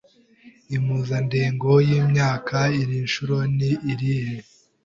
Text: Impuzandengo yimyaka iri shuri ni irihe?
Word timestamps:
Impuzandengo 0.75 1.71
yimyaka 1.89 2.57
iri 2.81 2.99
shuri 3.13 3.37
ni 3.57 3.69
irihe? 3.91 4.35